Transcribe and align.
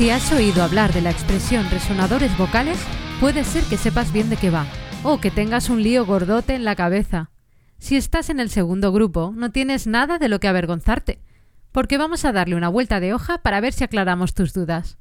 Si 0.00 0.08
has 0.08 0.32
oído 0.32 0.62
hablar 0.62 0.94
de 0.94 1.02
la 1.02 1.10
expresión 1.10 1.68
resonadores 1.68 2.34
vocales, 2.38 2.78
puede 3.20 3.44
ser 3.44 3.62
que 3.64 3.76
sepas 3.76 4.14
bien 4.14 4.30
de 4.30 4.38
qué 4.38 4.48
va, 4.48 4.64
o 5.02 5.20
que 5.20 5.30
tengas 5.30 5.68
un 5.68 5.82
lío 5.82 6.06
gordote 6.06 6.54
en 6.54 6.64
la 6.64 6.74
cabeza. 6.74 7.30
Si 7.76 7.96
estás 7.96 8.30
en 8.30 8.40
el 8.40 8.48
segundo 8.48 8.92
grupo, 8.92 9.30
no 9.36 9.52
tienes 9.52 9.86
nada 9.86 10.16
de 10.16 10.30
lo 10.30 10.40
que 10.40 10.48
avergonzarte, 10.48 11.20
porque 11.70 11.98
vamos 11.98 12.24
a 12.24 12.32
darle 12.32 12.54
una 12.54 12.70
vuelta 12.70 12.98
de 12.98 13.12
hoja 13.12 13.42
para 13.42 13.60
ver 13.60 13.74
si 13.74 13.84
aclaramos 13.84 14.32
tus 14.32 14.54
dudas. 14.54 14.96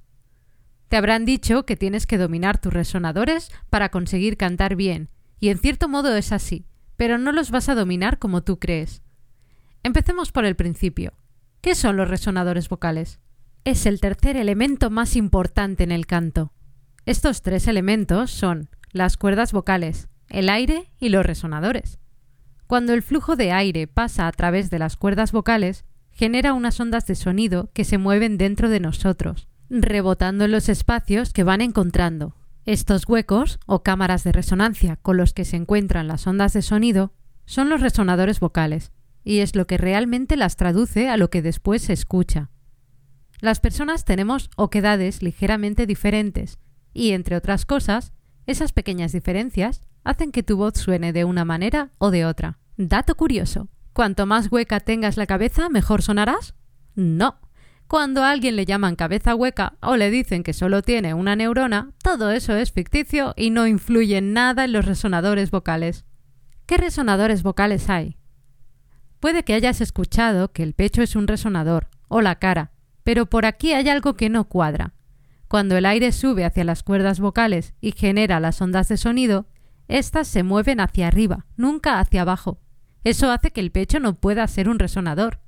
Te 0.89 0.97
habrán 0.97 1.23
dicho 1.23 1.66
que 1.66 1.77
tienes 1.77 2.05
que 2.05 2.17
dominar 2.17 2.59
tus 2.59 2.73
resonadores 2.73 3.53
para 3.69 3.91
conseguir 3.91 4.35
cantar 4.35 4.75
bien, 4.75 5.07
y 5.39 5.47
en 5.47 5.59
cierto 5.59 5.88
modo 5.88 6.13
es 6.13 6.33
así, 6.33 6.66
pero 6.97 7.17
no 7.17 7.31
los 7.31 7.52
vas 7.52 7.69
a 7.69 7.75
dominar 7.75 8.19
como 8.19 8.43
tú 8.43 8.59
crees. 8.59 9.02
Empecemos 9.81 10.33
por 10.33 10.43
el 10.43 10.57
principio. 10.57 11.13
¿Qué 11.61 11.73
son 11.73 11.95
los 11.95 12.09
resonadores 12.09 12.67
vocales? 12.67 13.21
Es 13.69 13.85
el 13.85 13.99
tercer 13.99 14.35
elemento 14.35 14.89
más 14.89 15.15
importante 15.15 15.83
en 15.83 15.91
el 15.91 16.07
canto. 16.07 16.51
Estos 17.05 17.44
tres 17.44 17.67
elementos 17.67 18.31
son 18.31 18.69
las 18.91 19.16
cuerdas 19.16 19.53
vocales, 19.53 20.09
el 20.30 20.49
aire 20.49 20.91
y 20.99 21.09
los 21.09 21.23
resonadores. 21.23 21.99
Cuando 22.66 22.94
el 22.94 23.03
flujo 23.03 23.35
de 23.35 23.52
aire 23.52 23.85
pasa 23.85 24.27
a 24.27 24.31
través 24.31 24.71
de 24.71 24.79
las 24.79 24.97
cuerdas 24.97 25.31
vocales, 25.31 25.85
genera 26.11 26.53
unas 26.53 26.79
ondas 26.79 27.05
de 27.05 27.13
sonido 27.13 27.69
que 27.73 27.85
se 27.85 27.99
mueven 27.99 28.38
dentro 28.38 28.69
de 28.69 28.79
nosotros, 28.79 29.47
rebotando 29.69 30.45
en 30.45 30.51
los 30.51 30.67
espacios 30.67 31.31
que 31.31 31.44
van 31.44 31.61
encontrando. 31.61 32.35
Estos 32.66 33.07
huecos, 33.07 33.59
o 33.67 33.83
cámaras 33.83 34.23
de 34.23 34.31
resonancia 34.31 34.95
con 34.95 35.17
los 35.17 35.33
que 35.33 35.45
se 35.45 35.57
encuentran 35.57 36.07
las 36.07 36.25
ondas 36.25 36.53
de 36.53 36.63
sonido, 36.63 37.13
son 37.45 37.69
los 37.69 37.81
resonadores 37.81 38.39
vocales, 38.39 38.91
y 39.23 39.39
es 39.39 39.55
lo 39.55 39.67
que 39.67 39.77
realmente 39.77 40.38
las 40.38 40.55
traduce 40.55 41.07
a 41.07 41.17
lo 41.17 41.29
que 41.29 41.44
después 41.44 41.83
se 41.83 41.94
escucha. 41.94 42.49
Las 43.41 43.59
personas 43.59 44.03
tenemos 44.03 44.49
oquedades 44.57 45.23
ligeramente 45.23 45.85
diferentes 45.85 46.59
y, 46.93 47.11
entre 47.11 47.37
otras 47.37 47.65
cosas, 47.65 48.11
esas 48.45 48.73
pequeñas 48.73 49.13
diferencias 49.13 49.81
hacen 50.03 50.31
que 50.31 50.43
tu 50.43 50.57
voz 50.57 50.73
suene 50.75 51.13
de 51.13 51.23
una 51.23 51.45
manera 51.45 51.91
o 51.99 52.11
de 52.11 52.25
otra. 52.25 52.59
Dato 52.77 53.15
curioso. 53.15 53.69
Cuanto 53.93 54.25
más 54.25 54.51
hueca 54.51 54.79
tengas 54.79 55.17
la 55.17 55.25
cabeza, 55.25 55.69
mejor 55.69 56.01
sonarás. 56.01 56.53
No. 56.95 57.39
Cuando 57.87 58.23
a 58.23 58.31
alguien 58.31 58.55
le 58.55 58.65
llaman 58.65 58.95
cabeza 58.95 59.35
hueca 59.35 59.77
o 59.81 59.95
le 59.95 60.11
dicen 60.11 60.43
que 60.43 60.53
solo 60.53 60.81
tiene 60.81 61.13
una 61.13 61.35
neurona, 61.35 61.93
todo 62.03 62.31
eso 62.31 62.55
es 62.55 62.71
ficticio 62.71 63.33
y 63.35 63.49
no 63.49 63.67
influye 63.67 64.21
nada 64.21 64.65
en 64.65 64.73
los 64.73 64.85
resonadores 64.85 65.49
vocales. 65.49 66.05
¿Qué 66.65 66.77
resonadores 66.77 67.41
vocales 67.41 67.89
hay? 67.89 68.17
Puede 69.19 69.43
que 69.43 69.53
hayas 69.53 69.81
escuchado 69.81 70.51
que 70.51 70.63
el 70.63 70.73
pecho 70.73 71.01
es 71.01 71.15
un 71.15 71.27
resonador, 71.27 71.87
o 72.07 72.21
la 72.21 72.35
cara, 72.35 72.71
pero 73.09 73.25
por 73.25 73.47
aquí 73.47 73.73
hay 73.73 73.89
algo 73.89 74.13
que 74.13 74.29
no 74.29 74.43
cuadra. 74.43 74.93
Cuando 75.47 75.75
el 75.75 75.88
aire 75.88 76.11
sube 76.11 76.45
hacia 76.45 76.63
las 76.63 76.83
cuerdas 76.83 77.19
vocales 77.19 77.73
y 77.81 77.93
genera 77.93 78.39
las 78.39 78.61
ondas 78.61 78.88
de 78.88 78.97
sonido, 78.97 79.47
éstas 79.88 80.27
se 80.27 80.43
mueven 80.43 80.79
hacia 80.79 81.07
arriba, 81.07 81.47
nunca 81.57 82.00
hacia 82.00 82.22
abajo. 82.22 82.59
Eso 83.03 83.31
hace 83.31 83.50
que 83.50 83.61
el 83.61 83.72
pecho 83.72 84.00
no 84.00 84.13
pueda 84.13 84.45
ser 84.45 84.69
un 84.69 84.78
resonador. 84.78 85.39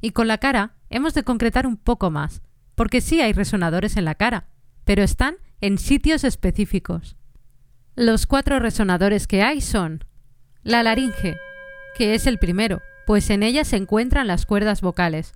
Y 0.00 0.12
con 0.12 0.28
la 0.28 0.38
cara 0.38 0.76
hemos 0.88 1.12
de 1.12 1.24
concretar 1.24 1.66
un 1.66 1.76
poco 1.76 2.10
más, 2.10 2.40
porque 2.74 3.02
sí 3.02 3.20
hay 3.20 3.34
resonadores 3.34 3.98
en 3.98 4.06
la 4.06 4.14
cara, 4.14 4.48
pero 4.86 5.02
están 5.02 5.34
en 5.60 5.76
sitios 5.76 6.24
específicos. 6.24 7.18
Los 7.96 8.26
cuatro 8.26 8.60
resonadores 8.60 9.26
que 9.26 9.42
hay 9.42 9.60
son 9.60 10.06
la 10.62 10.82
laringe, 10.82 11.36
que 11.98 12.14
es 12.14 12.26
el 12.26 12.38
primero, 12.38 12.80
pues 13.06 13.28
en 13.28 13.42
ella 13.42 13.64
se 13.66 13.76
encuentran 13.76 14.26
las 14.26 14.46
cuerdas 14.46 14.80
vocales, 14.80 15.34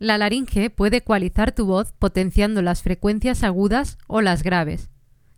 la 0.00 0.16
laringe 0.16 0.70
puede 0.70 0.96
ecualizar 0.96 1.52
tu 1.52 1.66
voz 1.66 1.92
potenciando 1.92 2.62
las 2.62 2.82
frecuencias 2.82 3.44
agudas 3.44 3.98
o 4.08 4.22
las 4.22 4.42
graves. 4.42 4.88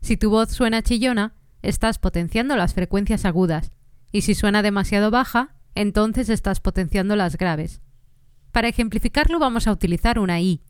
Si 0.00 0.16
tu 0.16 0.30
voz 0.30 0.50
suena 0.50 0.82
chillona, 0.82 1.34
estás 1.62 1.98
potenciando 1.98 2.56
las 2.56 2.72
frecuencias 2.72 3.24
agudas, 3.24 3.72
y 4.12 4.22
si 4.22 4.34
suena 4.34 4.62
demasiado 4.62 5.10
baja, 5.10 5.56
entonces 5.74 6.28
estás 6.28 6.60
potenciando 6.60 7.16
las 7.16 7.36
graves. 7.36 7.80
Para 8.52 8.68
ejemplificarlo 8.68 9.40
vamos 9.40 9.66
a 9.66 9.72
utilizar 9.72 10.20
una 10.20 10.40
I. 10.40 10.62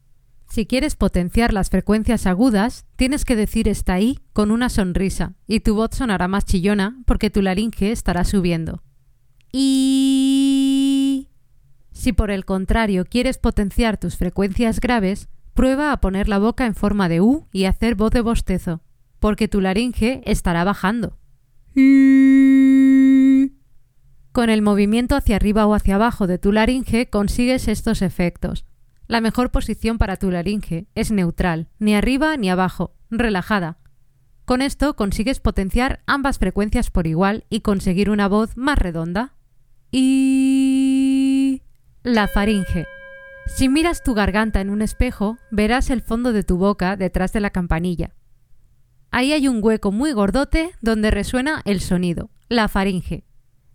Si 0.48 0.64
quieres 0.64 0.96
potenciar 0.96 1.52
las 1.52 1.68
frecuencias 1.68 2.26
agudas, 2.26 2.86
tienes 2.96 3.26
que 3.26 3.36
decir 3.36 3.68
esta 3.68 4.00
I 4.00 4.20
con 4.32 4.50
una 4.50 4.70
sonrisa, 4.70 5.34
y 5.46 5.60
tu 5.60 5.74
voz 5.74 5.90
sonará 5.92 6.28
más 6.28 6.46
chillona 6.46 7.02
porque 7.04 7.28
tu 7.28 7.42
laringe 7.42 7.92
estará 7.92 8.24
subiendo. 8.24 8.82
Y 9.52 10.81
si 12.02 12.12
por 12.12 12.32
el 12.32 12.44
contrario 12.44 13.04
quieres 13.04 13.38
potenciar 13.38 13.96
tus 13.96 14.16
frecuencias 14.16 14.80
graves, 14.80 15.28
prueba 15.54 15.92
a 15.92 16.00
poner 16.00 16.28
la 16.28 16.40
boca 16.40 16.66
en 16.66 16.74
forma 16.74 17.08
de 17.08 17.20
U 17.20 17.46
y 17.52 17.66
hacer 17.66 17.94
voz 17.94 18.10
de 18.10 18.22
bostezo, 18.22 18.80
porque 19.20 19.46
tu 19.46 19.60
laringe 19.60 20.20
estará 20.26 20.64
bajando. 20.64 21.16
Con 24.32 24.50
el 24.50 24.62
movimiento 24.62 25.14
hacia 25.14 25.36
arriba 25.36 25.64
o 25.64 25.74
hacia 25.74 25.94
abajo 25.94 26.26
de 26.26 26.38
tu 26.38 26.50
laringe 26.50 27.08
consigues 27.08 27.68
estos 27.68 28.02
efectos. 28.02 28.64
La 29.06 29.20
mejor 29.20 29.52
posición 29.52 29.98
para 29.98 30.16
tu 30.16 30.32
laringe 30.32 30.88
es 30.96 31.12
neutral, 31.12 31.68
ni 31.78 31.94
arriba 31.94 32.36
ni 32.36 32.50
abajo, 32.50 32.96
relajada. 33.10 33.78
Con 34.44 34.60
esto 34.60 34.96
consigues 34.96 35.38
potenciar 35.38 36.02
ambas 36.06 36.40
frecuencias 36.40 36.90
por 36.90 37.06
igual 37.06 37.44
y 37.48 37.60
conseguir 37.60 38.10
una 38.10 38.26
voz 38.26 38.56
más 38.56 38.76
redonda. 38.76 39.36
Y 39.92 40.71
la 42.04 42.26
faringe. 42.26 42.86
Si 43.46 43.68
miras 43.68 44.02
tu 44.02 44.14
garganta 44.14 44.60
en 44.60 44.70
un 44.70 44.82
espejo, 44.82 45.38
verás 45.50 45.90
el 45.90 46.02
fondo 46.02 46.32
de 46.32 46.42
tu 46.42 46.56
boca 46.56 46.96
detrás 46.96 47.32
de 47.32 47.40
la 47.40 47.50
campanilla. 47.50 48.14
Ahí 49.10 49.32
hay 49.32 49.46
un 49.46 49.62
hueco 49.62 49.92
muy 49.92 50.12
gordote 50.12 50.72
donde 50.80 51.10
resuena 51.10 51.62
el 51.64 51.80
sonido, 51.80 52.30
la 52.48 52.68
faringe. 52.68 53.24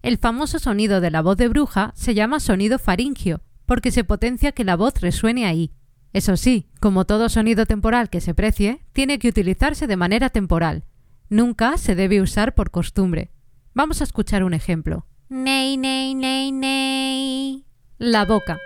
El 0.01 0.17
famoso 0.17 0.59
sonido 0.59 0.99
de 0.99 1.11
la 1.11 1.21
voz 1.21 1.38
de 1.38 1.47
bruja 1.47 1.93
se 1.95 2.13
llama 2.13 2.39
sonido 2.39 2.79
faringio, 2.79 3.41
porque 3.65 3.91
se 3.91 4.03
potencia 4.03 4.51
que 4.51 4.63
la 4.63 4.75
voz 4.75 4.99
resuene 4.99 5.45
ahí. 5.45 5.71
Eso 6.11 6.38
sí, 6.38 6.67
como 6.79 7.05
todo 7.05 7.29
sonido 7.29 7.65
temporal 7.65 8.09
que 8.09 8.21
se 8.21 8.33
precie, 8.33 8.85
tiene 8.94 9.19
que 9.19 9.29
utilizarse 9.29 9.88
de 9.88 9.97
manera 9.97 10.29
temporal. 10.29 10.83
Nunca 11.29 11.77
se 11.77 11.95
debe 11.95 12.21
usar 12.21 12.55
por 12.55 12.71
costumbre. 12.71 13.31
Vamos 13.73 14.01
a 14.01 14.05
escuchar 14.05 14.44
un 14.44 14.53
ejemplo. 14.53 15.05
Ney, 15.29 15.77
ney, 15.77 16.15
ney, 16.15 16.51
ney. 16.51 17.66
La 17.99 18.25
boca. 18.25 18.59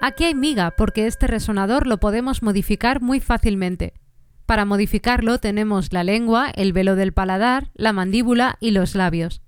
Aquí 0.00 0.22
hay 0.22 0.36
miga 0.36 0.70
porque 0.70 1.08
este 1.08 1.26
resonador 1.26 1.88
lo 1.88 1.98
podemos 1.98 2.44
modificar 2.44 3.00
muy 3.00 3.18
fácilmente. 3.18 3.92
Para 4.46 4.64
modificarlo 4.64 5.38
tenemos 5.38 5.92
la 5.92 6.04
lengua, 6.04 6.48
el 6.50 6.72
velo 6.72 6.94
del 6.94 7.12
paladar, 7.12 7.72
la 7.74 7.92
mandíbula 7.92 8.56
y 8.60 8.70
los 8.70 8.94
labios. 8.94 9.42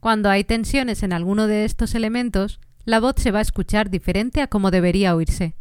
Cuando 0.00 0.30
hay 0.30 0.42
tensiones 0.42 1.04
en 1.04 1.12
alguno 1.12 1.46
de 1.46 1.64
estos 1.64 1.94
elementos, 1.94 2.58
la 2.84 2.98
voz 2.98 3.14
se 3.18 3.30
va 3.30 3.38
a 3.38 3.42
escuchar 3.42 3.88
diferente 3.88 4.42
a 4.42 4.48
como 4.48 4.72
debería 4.72 5.14
oírse. 5.14 5.54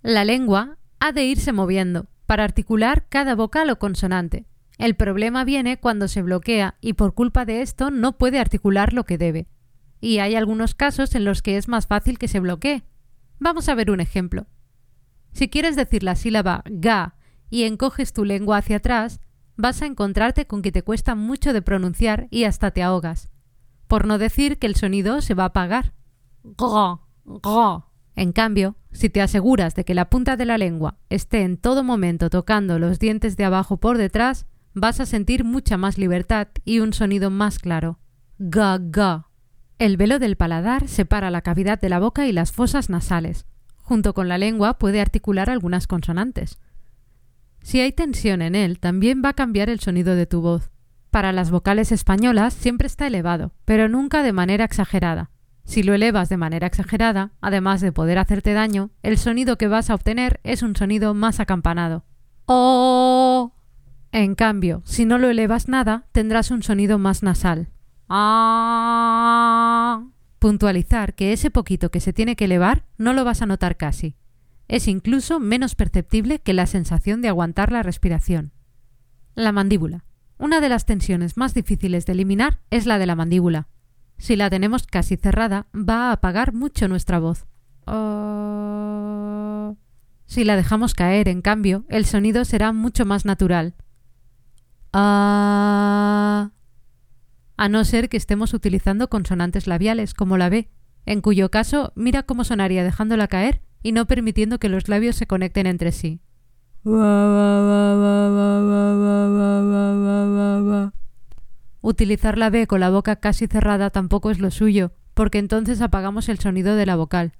La 0.00 0.24
lengua 0.24 0.78
ha 1.00 1.10
de 1.10 1.24
irse 1.24 1.50
moviendo 1.50 2.06
para 2.26 2.44
articular 2.44 3.06
cada 3.08 3.34
vocal 3.34 3.70
o 3.70 3.80
consonante. 3.80 4.46
El 4.78 4.94
problema 4.94 5.42
viene 5.42 5.80
cuando 5.80 6.06
se 6.06 6.22
bloquea 6.22 6.76
y 6.80 6.92
por 6.92 7.12
culpa 7.12 7.44
de 7.44 7.60
esto 7.60 7.90
no 7.90 8.18
puede 8.18 8.38
articular 8.38 8.92
lo 8.92 9.02
que 9.02 9.18
debe 9.18 9.48
y 10.00 10.18
hay 10.18 10.34
algunos 10.34 10.74
casos 10.74 11.14
en 11.14 11.24
los 11.24 11.42
que 11.42 11.56
es 11.56 11.68
más 11.68 11.86
fácil 11.86 12.18
que 12.18 12.28
se 12.28 12.40
bloquee. 12.40 12.84
Vamos 13.38 13.68
a 13.68 13.74
ver 13.74 13.90
un 13.90 14.00
ejemplo. 14.00 14.46
Si 15.32 15.48
quieres 15.48 15.76
decir 15.76 16.02
la 16.02 16.16
sílaba 16.16 16.62
ga 16.66 17.16
y 17.48 17.64
encoges 17.64 18.12
tu 18.12 18.24
lengua 18.24 18.58
hacia 18.58 18.76
atrás, 18.76 19.20
vas 19.56 19.82
a 19.82 19.86
encontrarte 19.86 20.46
con 20.46 20.62
que 20.62 20.72
te 20.72 20.82
cuesta 20.82 21.14
mucho 21.14 21.52
de 21.52 21.62
pronunciar 21.62 22.26
y 22.30 22.44
hasta 22.44 22.70
te 22.70 22.82
ahogas. 22.82 23.30
Por 23.86 24.06
no 24.06 24.18
decir 24.18 24.58
que 24.58 24.66
el 24.66 24.76
sonido 24.76 25.20
se 25.20 25.34
va 25.34 25.44
a 25.44 25.46
apagar. 25.46 25.92
Go, 26.42 27.06
go. 27.24 27.86
En 28.16 28.32
cambio, 28.32 28.76
si 28.92 29.08
te 29.08 29.22
aseguras 29.22 29.74
de 29.74 29.84
que 29.84 29.94
la 29.94 30.10
punta 30.10 30.36
de 30.36 30.44
la 30.44 30.58
lengua 30.58 30.98
esté 31.08 31.42
en 31.42 31.56
todo 31.56 31.84
momento 31.84 32.28
tocando 32.30 32.78
los 32.78 32.98
dientes 32.98 33.36
de 33.36 33.44
abajo 33.44 33.78
por 33.78 33.98
detrás, 33.98 34.46
vas 34.74 35.00
a 35.00 35.06
sentir 35.06 35.44
mucha 35.44 35.76
más 35.76 35.98
libertad 35.98 36.48
y 36.64 36.80
un 36.80 36.92
sonido 36.92 37.30
más 37.30 37.58
claro. 37.58 37.98
Ga, 38.38 38.78
ga. 38.80 39.29
El 39.80 39.96
velo 39.96 40.18
del 40.18 40.36
paladar 40.36 40.88
separa 40.88 41.30
la 41.30 41.40
cavidad 41.40 41.80
de 41.80 41.88
la 41.88 41.98
boca 41.98 42.26
y 42.26 42.32
las 42.32 42.52
fosas 42.52 42.90
nasales. 42.90 43.46
Junto 43.78 44.12
con 44.12 44.28
la 44.28 44.36
lengua 44.36 44.74
puede 44.74 45.00
articular 45.00 45.48
algunas 45.48 45.86
consonantes. 45.86 46.58
Si 47.62 47.80
hay 47.80 47.90
tensión 47.90 48.42
en 48.42 48.54
él, 48.54 48.78
también 48.78 49.22
va 49.24 49.30
a 49.30 49.34
cambiar 49.34 49.70
el 49.70 49.80
sonido 49.80 50.16
de 50.16 50.26
tu 50.26 50.42
voz. 50.42 50.70
Para 51.10 51.32
las 51.32 51.50
vocales 51.50 51.92
españolas 51.92 52.52
siempre 52.52 52.88
está 52.88 53.06
elevado, 53.06 53.54
pero 53.64 53.88
nunca 53.88 54.22
de 54.22 54.34
manera 54.34 54.66
exagerada. 54.66 55.30
Si 55.64 55.82
lo 55.82 55.94
elevas 55.94 56.28
de 56.28 56.36
manera 56.36 56.66
exagerada, 56.66 57.32
además 57.40 57.80
de 57.80 57.90
poder 57.90 58.18
hacerte 58.18 58.52
daño, 58.52 58.90
el 59.02 59.16
sonido 59.16 59.56
que 59.56 59.68
vas 59.68 59.88
a 59.88 59.94
obtener 59.94 60.40
es 60.44 60.62
un 60.62 60.76
sonido 60.76 61.14
más 61.14 61.40
acampanado. 61.40 62.04
¡Oh! 62.44 63.54
En 64.12 64.34
cambio, 64.34 64.82
si 64.84 65.06
no 65.06 65.16
lo 65.16 65.30
elevas 65.30 65.68
nada, 65.68 66.04
tendrás 66.12 66.50
un 66.50 66.62
sonido 66.62 66.98
más 66.98 67.22
nasal. 67.22 67.70
¡Ah! 68.12 70.04
Puntualizar 70.40 71.14
que 71.14 71.32
ese 71.32 71.50
poquito 71.50 71.90
que 71.90 72.00
se 72.00 72.12
tiene 72.12 72.34
que 72.34 72.46
elevar 72.46 72.84
no 72.98 73.12
lo 73.12 73.24
vas 73.24 73.40
a 73.40 73.46
notar 73.46 73.76
casi. 73.76 74.16
Es 74.66 74.88
incluso 74.88 75.38
menos 75.38 75.76
perceptible 75.76 76.40
que 76.40 76.52
la 76.52 76.66
sensación 76.66 77.22
de 77.22 77.28
aguantar 77.28 77.70
la 77.70 77.84
respiración. 77.84 78.52
La 79.36 79.52
mandíbula. 79.52 80.04
Una 80.38 80.60
de 80.60 80.68
las 80.68 80.86
tensiones 80.86 81.36
más 81.36 81.54
difíciles 81.54 82.04
de 82.04 82.12
eliminar 82.12 82.58
es 82.70 82.86
la 82.86 82.98
de 82.98 83.06
la 83.06 83.14
mandíbula. 83.14 83.68
Si 84.18 84.34
la 84.34 84.50
tenemos 84.50 84.86
casi 84.86 85.16
cerrada, 85.16 85.66
va 85.72 86.08
a 86.08 86.12
apagar 86.12 86.52
mucho 86.52 86.88
nuestra 86.88 87.20
voz. 87.20 87.46
Oh. 87.86 89.76
Si 90.26 90.44
la 90.44 90.56
dejamos 90.56 90.94
caer, 90.94 91.28
en 91.28 91.42
cambio, 91.42 91.84
el 91.88 92.06
sonido 92.06 92.44
será 92.44 92.72
mucho 92.72 93.06
más 93.06 93.24
natural. 93.24 93.74
Ah. 94.92 95.99
A 97.60 97.68
no 97.68 97.84
ser 97.84 98.08
que 98.08 98.16
estemos 98.16 98.54
utilizando 98.54 99.10
consonantes 99.10 99.66
labiales, 99.66 100.14
como 100.14 100.38
la 100.38 100.48
B, 100.48 100.70
en 101.04 101.20
cuyo 101.20 101.50
caso 101.50 101.92
mira 101.94 102.22
cómo 102.22 102.42
sonaría 102.42 102.82
dejándola 102.82 103.28
caer 103.28 103.60
y 103.82 103.92
no 103.92 104.06
permitiendo 104.06 104.58
que 104.58 104.70
los 104.70 104.88
labios 104.88 105.16
se 105.16 105.26
conecten 105.26 105.66
entre 105.66 105.92
sí. 105.92 106.22
Utilizar 111.82 112.38
la 112.38 112.48
B 112.48 112.66
con 112.66 112.80
la 112.80 112.88
boca 112.88 113.16
casi 113.16 113.46
cerrada 113.46 113.90
tampoco 113.90 114.30
es 114.30 114.38
lo 114.38 114.50
suyo, 114.50 114.92
porque 115.12 115.36
entonces 115.36 115.82
apagamos 115.82 116.30
el 116.30 116.38
sonido 116.38 116.76
de 116.76 116.86
la 116.86 116.96
vocal. 116.96 117.34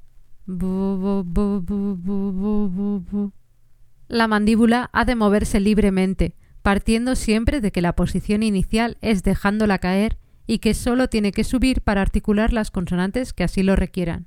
La 4.08 4.28
mandíbula 4.28 4.90
ha 4.92 5.06
de 5.06 5.14
moverse 5.14 5.60
libremente, 5.60 6.34
partiendo 6.62 7.16
siempre 7.16 7.60
de 7.60 7.72
que 7.72 7.82
la 7.82 7.94
posición 7.94 8.42
inicial 8.42 8.98
es 9.00 9.22
dejándola 9.22 9.78
caer 9.78 10.18
y 10.46 10.58
que 10.58 10.74
solo 10.74 11.08
tiene 11.08 11.32
que 11.32 11.44
subir 11.44 11.80
para 11.80 12.02
articular 12.02 12.52
las 12.52 12.70
consonantes 12.70 13.32
que 13.32 13.44
así 13.44 13.62
lo 13.62 13.76
requieran. 13.76 14.26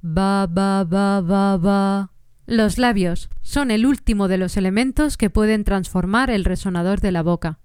Ba, 0.00 0.46
ba, 0.46 0.84
ba, 0.84 1.20
ba, 1.20 1.56
ba. 1.56 2.12
Los 2.46 2.78
labios 2.78 3.28
son 3.42 3.70
el 3.70 3.84
último 3.84 4.28
de 4.28 4.38
los 4.38 4.56
elementos 4.56 5.16
que 5.16 5.28
pueden 5.28 5.64
transformar 5.64 6.30
el 6.30 6.44
resonador 6.44 7.00
de 7.00 7.12
la 7.12 7.22
boca. 7.22 7.58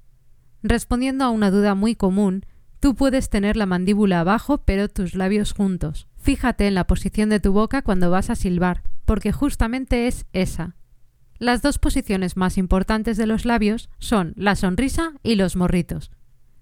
Respondiendo 0.61 1.23
a 1.23 1.29
una 1.29 1.51
duda 1.51 1.75
muy 1.75 1.95
común, 1.95 2.45
tú 2.79 2.95
puedes 2.95 3.29
tener 3.29 3.55
la 3.55 3.65
mandíbula 3.65 4.19
abajo 4.19 4.59
pero 4.59 4.89
tus 4.89 5.15
labios 5.15 5.53
juntos. 5.53 6.07
Fíjate 6.17 6.67
en 6.67 6.75
la 6.75 6.87
posición 6.87 7.29
de 7.29 7.39
tu 7.39 7.53
boca 7.53 7.81
cuando 7.81 8.11
vas 8.11 8.29
a 8.29 8.35
silbar, 8.35 8.83
porque 9.05 9.31
justamente 9.31 10.07
es 10.07 10.25
esa. 10.33 10.75
Las 11.43 11.61
dos 11.61 11.77
posiciones 11.77 12.37
más 12.37 12.57
importantes 12.57 13.17
de 13.17 13.27
los 13.27 13.43
labios 13.43 13.89
son 13.99 14.31
la 14.37 14.55
sonrisa 14.55 15.11
y 15.23 15.35
los 15.35 15.57
morritos. 15.57 16.09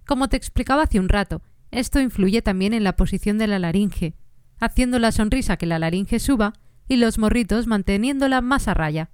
Como 0.07 0.27
te 0.27 0.37
explicaba 0.37 0.81
hace 0.81 0.99
un 0.99 1.07
rato, 1.07 1.43
esto 1.69 1.99
influye 1.99 2.41
también 2.41 2.73
en 2.73 2.83
la 2.83 2.95
posición 2.95 3.37
de 3.37 3.45
la 3.45 3.59
laringe, 3.59 4.15
haciendo 4.59 4.97
la 4.97 5.11
sonrisa 5.11 5.57
que 5.57 5.67
la 5.67 5.77
laringe 5.77 6.17
suba 6.17 6.53
y 6.87 6.95
los 6.95 7.19
morritos 7.19 7.67
manteniéndola 7.67 8.41
más 8.41 8.67
a 8.67 8.73
raya. 8.73 9.11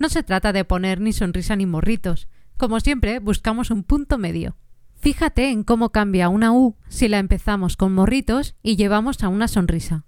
No 0.00 0.08
se 0.08 0.24
trata 0.24 0.52
de 0.52 0.64
poner 0.64 1.00
ni 1.00 1.12
sonrisa 1.12 1.54
ni 1.54 1.64
morritos, 1.64 2.26
como 2.56 2.80
siempre, 2.80 3.20
buscamos 3.20 3.70
un 3.70 3.84
punto 3.84 4.18
medio. 4.18 4.56
Fíjate 4.96 5.50
en 5.50 5.62
cómo 5.62 5.90
cambia 5.90 6.28
una 6.28 6.50
U 6.50 6.74
si 6.88 7.06
la 7.06 7.20
empezamos 7.20 7.76
con 7.76 7.94
morritos 7.94 8.56
y 8.64 8.74
llevamos 8.74 9.22
a 9.22 9.28
una 9.28 9.46
sonrisa. 9.46 10.06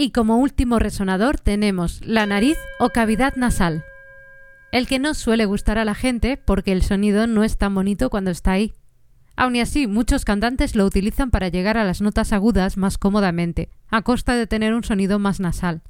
Y 0.00 0.12
como 0.12 0.38
último 0.38 0.78
resonador 0.78 1.38
tenemos 1.38 2.00
la 2.06 2.24
nariz 2.24 2.56
o 2.78 2.88
cavidad 2.88 3.36
nasal. 3.36 3.84
El 4.72 4.86
que 4.86 4.98
no 4.98 5.12
suele 5.12 5.44
gustar 5.44 5.76
a 5.76 5.84
la 5.84 5.94
gente 5.94 6.38
porque 6.38 6.72
el 6.72 6.80
sonido 6.80 7.26
no 7.26 7.44
es 7.44 7.58
tan 7.58 7.74
bonito 7.74 8.08
cuando 8.08 8.30
está 8.30 8.52
ahí. 8.52 8.72
Aun 9.36 9.56
así, 9.56 9.86
muchos 9.86 10.24
cantantes 10.24 10.74
lo 10.74 10.86
utilizan 10.86 11.30
para 11.30 11.48
llegar 11.48 11.76
a 11.76 11.84
las 11.84 12.00
notas 12.00 12.32
agudas 12.32 12.78
más 12.78 12.96
cómodamente, 12.96 13.68
a 13.88 14.00
costa 14.00 14.36
de 14.36 14.46
tener 14.46 14.72
un 14.72 14.84
sonido 14.84 15.18
más 15.18 15.38
nasal. 15.38 15.82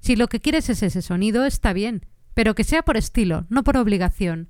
Si 0.00 0.16
lo 0.16 0.26
que 0.26 0.40
quieres 0.40 0.68
es 0.68 0.82
ese 0.82 1.00
sonido, 1.00 1.44
está 1.44 1.72
bien, 1.72 2.06
pero 2.34 2.56
que 2.56 2.64
sea 2.64 2.82
por 2.82 2.96
estilo, 2.96 3.46
no 3.50 3.62
por 3.62 3.76
obligación. 3.76 4.48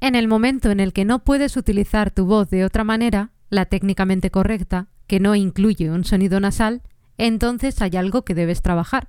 En 0.00 0.16
el 0.16 0.26
momento 0.26 0.72
en 0.72 0.80
el 0.80 0.92
que 0.92 1.04
no 1.04 1.22
puedes 1.22 1.56
utilizar 1.56 2.10
tu 2.10 2.26
voz 2.26 2.50
de 2.50 2.64
otra 2.64 2.82
manera, 2.82 3.30
la 3.48 3.66
técnicamente 3.66 4.32
correcta, 4.32 4.88
que 5.06 5.20
no 5.20 5.36
incluye 5.36 5.92
un 5.92 6.02
sonido 6.02 6.40
nasal, 6.40 6.82
entonces 7.26 7.80
hay 7.82 7.96
algo 7.96 8.24
que 8.24 8.34
debes 8.34 8.62
trabajar. 8.62 9.08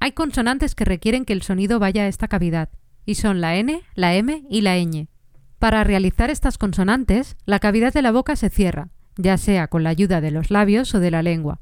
Hay 0.00 0.12
consonantes 0.12 0.74
que 0.74 0.84
requieren 0.84 1.24
que 1.24 1.32
el 1.32 1.42
sonido 1.42 1.78
vaya 1.78 2.02
a 2.02 2.08
esta 2.08 2.26
cavidad, 2.26 2.70
y 3.06 3.14
son 3.14 3.40
la 3.40 3.56
N, 3.56 3.82
la 3.94 4.14
M 4.14 4.44
y 4.50 4.60
la 4.62 4.76
ñ. 4.76 5.08
Para 5.58 5.84
realizar 5.84 6.30
estas 6.30 6.58
consonantes, 6.58 7.36
la 7.46 7.60
cavidad 7.60 7.92
de 7.92 8.02
la 8.02 8.10
boca 8.10 8.34
se 8.34 8.50
cierra, 8.50 8.88
ya 9.16 9.38
sea 9.38 9.68
con 9.68 9.84
la 9.84 9.90
ayuda 9.90 10.20
de 10.20 10.32
los 10.32 10.50
labios 10.50 10.94
o 10.94 11.00
de 11.00 11.12
la 11.12 11.22
lengua, 11.22 11.60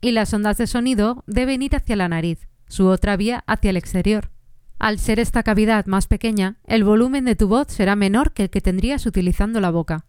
y 0.00 0.12
las 0.12 0.34
ondas 0.34 0.58
de 0.58 0.66
sonido 0.66 1.24
deben 1.26 1.62
ir 1.62 1.74
hacia 1.74 1.96
la 1.96 2.08
nariz, 2.08 2.46
su 2.66 2.88
otra 2.88 3.16
vía 3.16 3.44
hacia 3.46 3.70
el 3.70 3.76
exterior. 3.76 4.30
Al 4.78 4.98
ser 4.98 5.18
esta 5.18 5.42
cavidad 5.42 5.86
más 5.86 6.06
pequeña, 6.06 6.58
el 6.64 6.84
volumen 6.84 7.24
de 7.24 7.36
tu 7.36 7.48
voz 7.48 7.68
será 7.68 7.96
menor 7.96 8.32
que 8.32 8.44
el 8.44 8.50
que 8.50 8.60
tendrías 8.60 9.06
utilizando 9.06 9.60
la 9.60 9.70
boca. 9.70 10.04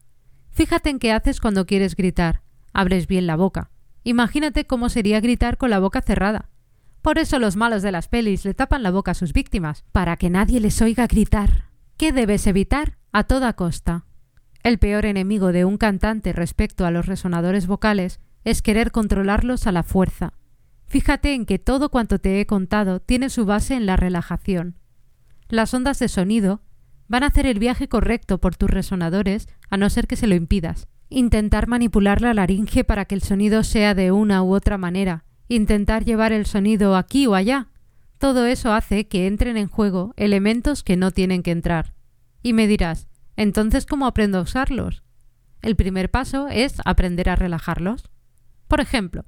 Fíjate 0.51 0.89
en 0.89 0.99
qué 0.99 1.11
haces 1.11 1.39
cuando 1.39 1.65
quieres 1.65 1.95
gritar. 1.95 2.41
Abres 2.73 3.07
bien 3.07 3.25
la 3.25 3.35
boca. 3.35 3.71
Imagínate 4.03 4.65
cómo 4.65 4.89
sería 4.89 5.19
gritar 5.19 5.57
con 5.57 5.69
la 5.69 5.79
boca 5.79 6.01
cerrada. 6.01 6.49
Por 7.01 7.17
eso 7.17 7.39
los 7.39 7.55
malos 7.55 7.81
de 7.81 7.91
las 7.91 8.07
pelis 8.07 8.45
le 8.45 8.53
tapan 8.53 8.83
la 8.83 8.91
boca 8.91 9.11
a 9.11 9.15
sus 9.15 9.33
víctimas, 9.33 9.85
para 9.91 10.17
que 10.17 10.29
nadie 10.29 10.59
les 10.59 10.81
oiga 10.81 11.07
gritar. 11.07 11.65
¿Qué 11.97 12.11
debes 12.11 12.47
evitar 12.47 12.97
a 13.11 13.23
toda 13.23 13.53
costa? 13.53 14.05
El 14.63 14.77
peor 14.77 15.05
enemigo 15.05 15.51
de 15.51 15.65
un 15.65 15.77
cantante 15.77 16.33
respecto 16.33 16.85
a 16.85 16.91
los 16.91 17.05
resonadores 17.05 17.67
vocales 17.67 18.19
es 18.43 18.61
querer 18.61 18.91
controlarlos 18.91 19.67
a 19.67 19.71
la 19.71 19.83
fuerza. 19.83 20.33
Fíjate 20.87 21.33
en 21.33 21.45
que 21.45 21.59
todo 21.59 21.89
cuanto 21.89 22.19
te 22.19 22.39
he 22.39 22.45
contado 22.45 22.99
tiene 22.99 23.29
su 23.29 23.45
base 23.45 23.75
en 23.75 23.85
la 23.85 23.95
relajación. 23.95 24.75
Las 25.47 25.73
ondas 25.73 25.99
de 25.99 26.07
sonido 26.07 26.61
van 27.07 27.23
a 27.23 27.27
hacer 27.27 27.45
el 27.45 27.59
viaje 27.59 27.87
correcto 27.87 28.39
por 28.39 28.55
tus 28.55 28.69
resonadores 28.69 29.47
a 29.69 29.77
no 29.77 29.89
ser 29.89 30.07
que 30.07 30.15
se 30.15 30.27
lo 30.27 30.35
impidas. 30.35 30.87
Intentar 31.09 31.67
manipular 31.67 32.21
la 32.21 32.35
laringe 32.35 32.83
para 32.83 33.05
que 33.05 33.15
el 33.15 33.23
sonido 33.23 33.63
sea 33.63 33.95
de 33.95 34.11
una 34.11 34.43
u 34.43 34.53
otra 34.53 34.77
manera. 34.77 35.25
Intentar 35.47 36.05
llevar 36.05 36.31
el 36.31 36.45
sonido 36.45 36.95
aquí 36.95 37.25
o 37.25 37.33
allá. 37.33 37.67
Todo 38.19 38.45
eso 38.45 38.73
hace 38.73 39.07
que 39.07 39.25
entren 39.25 39.57
en 39.57 39.67
juego 39.67 40.13
elementos 40.17 40.83
que 40.83 40.97
no 40.97 41.09
tienen 41.09 41.41
que 41.41 41.51
entrar. 41.51 41.95
Y 42.43 42.53
me 42.53 42.67
dirás, 42.67 43.07
entonces 43.35 43.87
¿cómo 43.87 44.05
aprendo 44.05 44.37
a 44.37 44.41
usarlos? 44.41 45.03
El 45.61 45.75
primer 45.75 46.11
paso 46.11 46.47
es 46.47 46.75
aprender 46.85 47.29
a 47.29 47.35
relajarlos. 47.35 48.03
Por 48.67 48.79
ejemplo, 48.79 49.25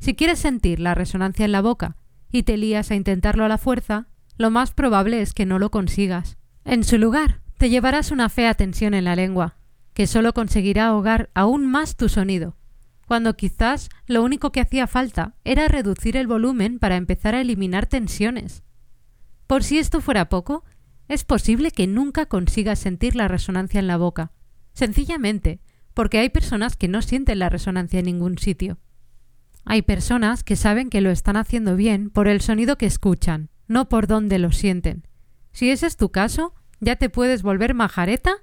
si 0.00 0.14
quieres 0.14 0.40
sentir 0.40 0.80
la 0.80 0.94
resonancia 0.94 1.44
en 1.44 1.52
la 1.52 1.62
boca 1.62 1.96
y 2.32 2.42
te 2.42 2.56
lías 2.56 2.90
a 2.90 2.96
intentarlo 2.96 3.44
a 3.44 3.48
la 3.48 3.58
fuerza, 3.58 4.08
lo 4.36 4.50
más 4.50 4.72
probable 4.72 5.22
es 5.22 5.34
que 5.34 5.46
no 5.46 5.58
lo 5.58 5.70
consigas. 5.70 6.36
En 6.64 6.82
su 6.82 6.98
lugar, 6.98 7.40
te 7.58 7.70
llevarás 7.70 8.10
una 8.10 8.28
fea 8.28 8.54
tensión 8.54 8.92
en 8.92 9.04
la 9.04 9.16
lengua, 9.16 9.56
que 9.96 10.06
solo 10.06 10.34
conseguirá 10.34 10.88
ahogar 10.88 11.30
aún 11.32 11.64
más 11.64 11.96
tu 11.96 12.10
sonido, 12.10 12.58
cuando 13.06 13.34
quizás 13.34 13.88
lo 14.06 14.22
único 14.22 14.52
que 14.52 14.60
hacía 14.60 14.86
falta 14.86 15.36
era 15.42 15.68
reducir 15.68 16.18
el 16.18 16.26
volumen 16.26 16.78
para 16.78 16.96
empezar 16.96 17.34
a 17.34 17.40
eliminar 17.40 17.86
tensiones. 17.86 18.62
Por 19.46 19.64
si 19.64 19.78
esto 19.78 20.02
fuera 20.02 20.28
poco, 20.28 20.64
es 21.08 21.24
posible 21.24 21.70
que 21.70 21.86
nunca 21.86 22.26
consigas 22.26 22.78
sentir 22.78 23.16
la 23.16 23.26
resonancia 23.26 23.80
en 23.80 23.86
la 23.86 23.96
boca, 23.96 24.32
sencillamente 24.74 25.60
porque 25.94 26.18
hay 26.18 26.28
personas 26.28 26.76
que 26.76 26.88
no 26.88 27.00
sienten 27.00 27.38
la 27.38 27.48
resonancia 27.48 28.00
en 28.00 28.04
ningún 28.04 28.36
sitio. 28.36 28.76
Hay 29.64 29.80
personas 29.80 30.44
que 30.44 30.56
saben 30.56 30.90
que 30.90 31.00
lo 31.00 31.10
están 31.10 31.38
haciendo 31.38 31.74
bien 31.74 32.10
por 32.10 32.28
el 32.28 32.42
sonido 32.42 32.76
que 32.76 32.84
escuchan, 32.84 33.48
no 33.66 33.88
por 33.88 34.08
dónde 34.08 34.38
lo 34.38 34.52
sienten. 34.52 35.08
Si 35.52 35.70
ese 35.70 35.86
es 35.86 35.96
tu 35.96 36.10
caso, 36.10 36.52
ya 36.80 36.96
te 36.96 37.08
puedes 37.08 37.42
volver 37.42 37.72
majareta 37.72 38.42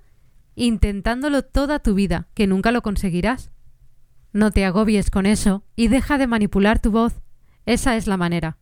intentándolo 0.56 1.44
toda 1.44 1.80
tu 1.80 1.94
vida, 1.94 2.28
que 2.34 2.48
nunca 2.48 2.72
lo 2.72 2.82
conseguirás. 2.82 3.52
No 4.32 4.52
te 4.52 4.66
agobies 4.66 5.12
con 5.12 5.26
eso 5.26 5.64
y 5.76 5.88
deja 5.88 6.18
de 6.18 6.28
manipular 6.28 6.80
tu 6.80 6.92
voz. 6.92 7.22
Esa 7.66 7.96
es 7.96 8.08
la 8.08 8.18
manera. 8.18 8.58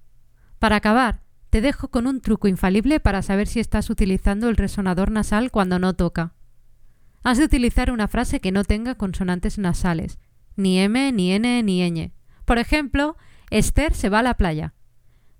Para 0.59 0.75
acabar, 0.75 1.21
te 1.49 1.61
dejo 1.61 1.89
con 1.89 2.07
un 2.07 2.21
truco 2.21 2.47
infalible 2.47 2.99
para 2.99 3.21
saber 3.21 3.47
si 3.47 3.59
estás 3.59 3.89
utilizando 3.89 4.49
el 4.49 4.57
resonador 4.57 5.11
nasal 5.11 5.49
cuando 5.49 5.79
no 5.79 5.93
toca. 5.93 6.33
Has 7.23 7.37
de 7.37 7.45
utilizar 7.45 7.91
una 7.91 8.07
frase 8.07 8.39
que 8.39 8.51
no 8.51 8.63
tenga 8.63 8.95
consonantes 8.95 9.57
nasales, 9.57 10.19
ni 10.55 10.79
M, 10.79 11.11
ni 11.11 11.31
N, 11.33 11.63
ni 11.63 11.81
ñ. 11.89 12.11
Por 12.45 12.57
ejemplo, 12.57 13.17
Esther 13.49 13.93
se 13.93 14.09
va 14.09 14.19
a 14.19 14.23
la 14.23 14.35
playa. 14.35 14.73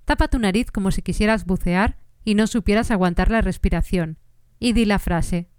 Tapa 0.06 0.28
tu 0.28 0.40
nariz 0.40 0.72
como 0.72 0.92
si 0.92 1.02
quisieras 1.02 1.46
bucear 1.46 1.98
y 2.24 2.36
no 2.36 2.48
supieras 2.48 2.92
aguantar 2.92 3.32
la 3.32 3.42
respiración. 3.42 4.18
Y 4.60 4.74
di 4.74 4.86
la 4.86 5.00
frase. 5.00 5.51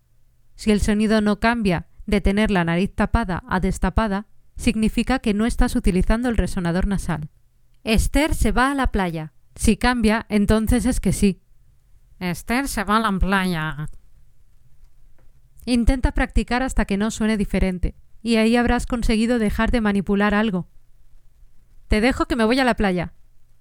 Si 0.55 0.71
el 0.71 0.81
sonido 0.81 1.21
no 1.21 1.41
cambia 1.41 1.87
de 2.07 2.21
tener 2.21 2.51
la 2.51 2.65
nariz 2.65 2.95
tapada 2.95 3.43
a 3.49 3.61
destapada, 3.61 4.27
significa 4.57 5.19
que 5.19 5.35
no 5.35 5.47
estás 5.47 5.77
utilizando 5.77 6.29
el 6.29 6.37
resonador 6.37 6.87
nasal. 6.87 7.31
Esther 7.85 8.35
se 8.35 8.53
va 8.53 8.71
a 8.71 8.75
la 8.75 8.93
playa. 8.93 9.33
Si 9.55 9.77
cambia, 9.77 10.27
entonces 10.29 10.87
es 10.87 11.01
que 11.01 11.13
sí. 11.13 11.43
Esther 12.19 12.69
se 12.69 12.85
va 12.85 12.99
a 12.99 13.01
la 13.01 13.19
playa. 13.19 13.89
Intenta 15.65 16.13
practicar 16.13 16.63
hasta 16.63 16.85
que 16.85 16.97
no 16.97 17.11
suene 17.11 17.37
diferente, 17.37 17.95
y 18.23 18.37
ahí 18.37 18.57
habrás 18.57 18.87
conseguido 18.87 19.39
dejar 19.39 19.71
de 19.71 19.81
manipular 19.81 20.35
algo. 20.35 20.69
Te 21.89 22.01
dejo 22.01 22.27
que 22.27 22.37
me 22.37 22.45
voy 22.45 22.59
a 22.59 22.65
la 22.65 22.75
playa. 22.75 23.13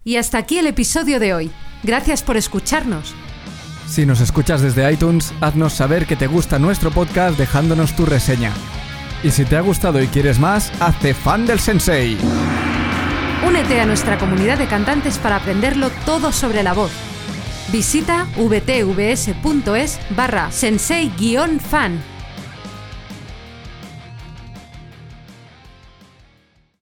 Y 0.04 0.16
hasta 0.16 0.38
aquí 0.38 0.58
el 0.58 0.68
episodio 0.68 1.20
de 1.20 1.34
hoy. 1.34 1.52
Gracias 1.84 2.24
por 2.24 2.38
escucharnos. 2.38 3.14
Si 3.92 4.06
nos 4.06 4.22
escuchas 4.22 4.62
desde 4.62 4.90
iTunes, 4.90 5.34
haznos 5.42 5.74
saber 5.74 6.06
que 6.06 6.16
te 6.16 6.26
gusta 6.26 6.58
nuestro 6.58 6.92
podcast 6.92 7.38
dejándonos 7.38 7.94
tu 7.94 8.06
reseña. 8.06 8.54
Y 9.22 9.32
si 9.32 9.44
te 9.44 9.58
ha 9.58 9.62
gustado 9.62 10.02
y 10.02 10.08
quieres 10.08 10.40
más, 10.40 10.72
hazte 10.80 11.14
fan 11.14 11.46
del 11.46 11.60
sensei. 11.60 12.18
Únete 13.46 13.82
a 13.82 13.86
nuestra 13.86 14.18
comunidad 14.18 14.58
de 14.58 14.68
cantantes 14.68 15.18
para 15.18 15.36
aprenderlo 15.36 15.90
todo 16.06 16.32
sobre 16.32 16.64
la 16.64 16.72
voz. 16.72 16.92
Visita 17.70 18.28
vtvs.es 18.38 20.00
barra 20.16 20.50
sensei-fan 20.52 22.11